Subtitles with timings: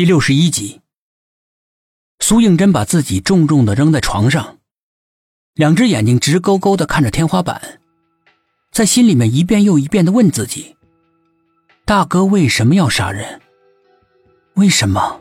[0.00, 0.80] 第六十一集，
[2.20, 4.56] 苏应真把自己重重的扔在床上，
[5.52, 7.82] 两只眼睛直勾勾的看着天花板，
[8.72, 10.74] 在心里面一遍又一遍的问自己：
[11.84, 13.42] 大哥为什么要杀人？
[14.54, 15.20] 为什么？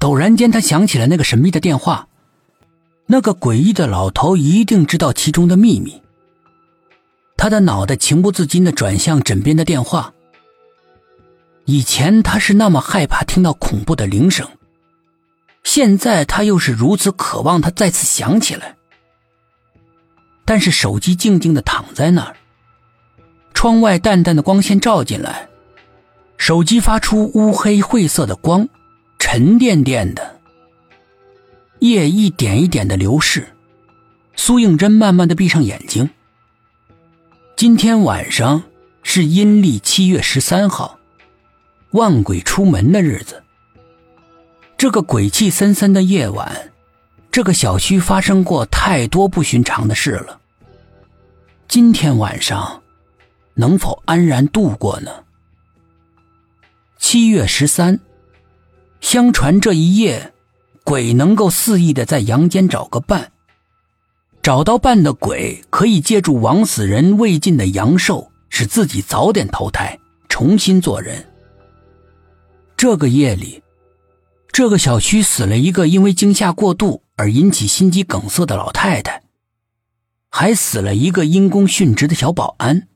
[0.00, 2.08] 陡然间，他想起了那个神秘的电话，
[3.06, 6.02] 那个诡异的老头一定知道其中的秘密。
[7.36, 10.12] 他的脑袋情不自禁的转向枕边的电话。
[11.64, 14.48] 以前他是那么害怕听到恐怖的铃声，
[15.62, 18.76] 现在他又是如此渴望它再次响起来。
[20.44, 22.36] 但是手机静静的躺在那儿，
[23.54, 25.48] 窗外淡淡的光线照进来，
[26.36, 28.68] 手机发出乌黑晦涩的光，
[29.20, 30.40] 沉甸甸的。
[31.78, 33.46] 夜一点一点的流逝，
[34.34, 36.10] 苏应真慢慢的闭上眼睛。
[37.56, 38.62] 今天晚上
[39.04, 40.98] 是阴历七月十三号。
[41.92, 43.42] 万鬼出门的日子，
[44.78, 46.72] 这个鬼气森森的夜晚，
[47.30, 50.40] 这个小区发生过太多不寻常的事了。
[51.68, 52.82] 今天晚上，
[53.52, 55.10] 能否安然度过呢？
[56.98, 58.00] 七月十三，
[59.02, 60.32] 相传这一夜，
[60.84, 63.32] 鬼能够肆意的在阳间找个伴，
[64.40, 69.98] 找到伴的鬼可以借助枉死人未尽的阳寿，使自己早点投胎，
[70.30, 71.22] 重新做人。
[72.82, 73.62] 这个夜里，
[74.48, 79.22] 这个小区死了一个因为惊吓过度而引起心肌梗塞的老太太，
[80.28, 82.88] 还死了一个因公殉职的小保安。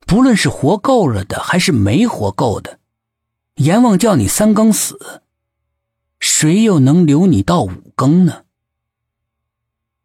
[0.00, 2.80] 不论是活够了的，还是没活够的，
[3.54, 5.22] 阎王叫你三更死，
[6.20, 8.44] 谁又能留你到五更呢？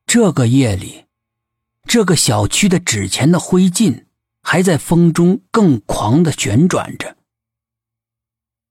[0.07, 1.07] 这个夜里，
[1.83, 4.05] 这个小区的纸钱的灰烬
[4.41, 7.17] 还在风中更狂的旋转着。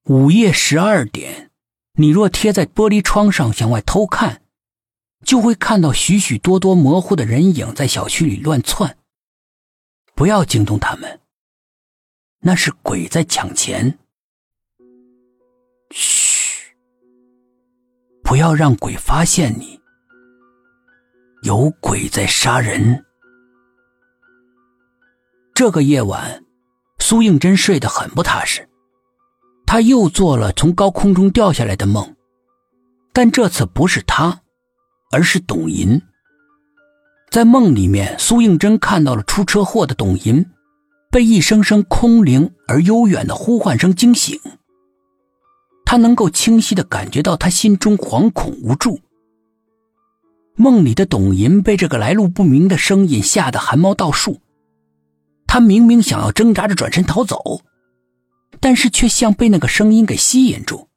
[0.09, 1.51] 午夜十二点，
[1.97, 4.41] 你若贴在玻璃窗上向外偷看，
[5.23, 8.97] 就会看到许许多多模糊的人影在小区里乱窜。
[10.15, 11.21] 不要惊动他们，
[12.41, 13.99] 那是鬼在抢钱。
[15.91, 16.75] 嘘，
[18.23, 19.79] 不要让鬼发现你，
[21.43, 23.05] 有鬼在杀人。
[25.55, 26.43] 这个夜晚，
[26.99, 28.67] 苏应真睡得很不踏实。
[29.71, 32.17] 他又做了从高空中掉下来的梦，
[33.13, 34.41] 但这次不是他，
[35.13, 36.01] 而是董银。
[37.31, 40.47] 在梦里面，苏应真看到了出车祸的董银，
[41.11, 44.41] 被一声声空灵而悠远的呼唤声惊醒。
[45.85, 48.99] 他能够清晰的感觉到他心中惶恐无助。
[50.57, 54.41] 梦里的董银被这个来路不明的声音吓得汗毛倒竖，
[55.47, 57.61] 他明明想要挣扎着转身逃走。
[58.61, 60.89] 但是却像被那个声音给吸引住，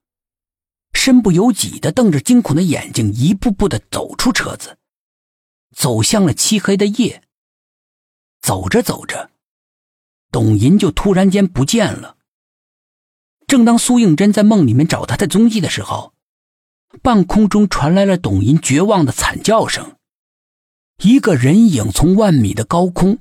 [0.93, 4.77] 身不由己的瞪着惊恐的眼睛，一步步的走出车子，
[5.75, 7.23] 走向了漆黑的夜。
[8.41, 9.29] 走着走着，
[10.31, 12.17] 董银就突然间不见了。
[13.45, 16.13] 正当苏应真在梦里面找他的踪迹的时候，
[17.01, 19.97] 半空中传来了董银绝望的惨叫声，
[21.03, 23.19] 一个人影从万米的高空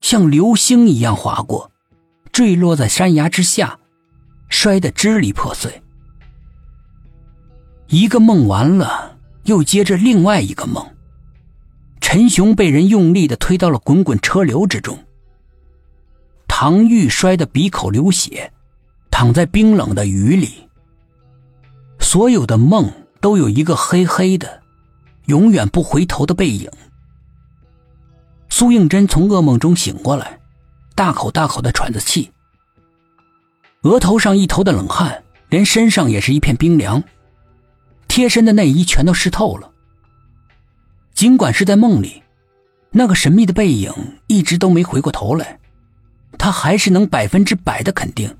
[0.00, 1.72] 像流星一样划过。
[2.38, 3.80] 坠落在山崖之下，
[4.48, 5.82] 摔得支离破碎。
[7.88, 10.86] 一个梦完了，又接着另外一个梦。
[12.00, 14.96] 陈雄被人用力的推到了滚滚车流之中。
[16.46, 18.52] 唐玉摔得鼻口流血，
[19.10, 20.68] 躺在冰冷的雨里。
[21.98, 22.88] 所有的梦
[23.20, 24.62] 都有一个黑黑的、
[25.26, 26.70] 永远不回头的背影。
[28.48, 30.38] 苏应真从噩梦中醒过来。
[30.98, 32.28] 大口大口的喘着气，
[33.82, 37.00] 额头上一头的冷汗，连身上也是一片冰凉，
[38.08, 39.70] 贴身的内衣全都湿透了。
[41.14, 42.24] 尽管是在梦里，
[42.90, 43.92] 那个神秘的背影
[44.26, 45.60] 一直都没回过头来，
[46.36, 48.36] 他还是能百分之百的肯定，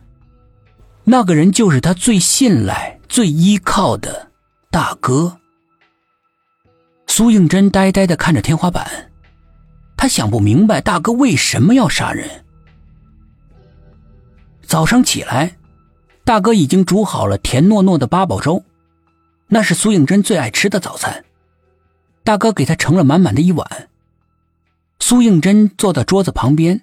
[1.04, 4.33] 那个人就是他最信赖、最依靠的
[4.68, 5.38] 大哥。
[7.06, 9.12] 苏应真呆呆的看着天花板，
[9.97, 12.28] 他想不明白大哥为什么要杀人。
[14.68, 15.56] 早上起来，
[16.24, 18.62] 大哥已经煮好了甜糯糯的八宝粥，
[19.47, 21.24] 那是苏应真最爱吃的早餐。
[22.22, 23.88] 大哥给他盛了满满的一碗。
[25.00, 26.82] 苏应真坐到桌子旁边，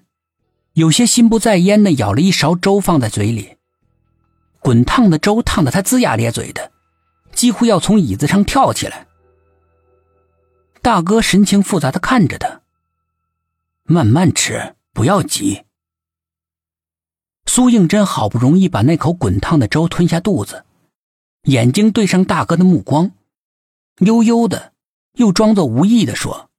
[0.74, 3.58] 有些心不在焉的舀了一勺粥放在嘴里。
[4.62, 6.72] 滚烫的粥烫得他龇牙咧嘴的，
[7.34, 9.06] 几乎要从椅子上跳起来。
[10.82, 12.62] 大哥神情复杂的看着他，
[13.84, 15.62] 慢慢吃，不要急。
[17.46, 20.66] 苏应真好不容易把那口滚烫的粥吞下肚子，
[21.44, 23.12] 眼睛对上大哥的目光，
[24.00, 24.74] 悠悠的，
[25.14, 26.50] 又装作无意的说：“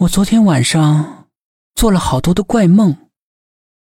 [0.00, 1.28] 我昨天晚上
[1.74, 2.96] 做了好多的怪梦。”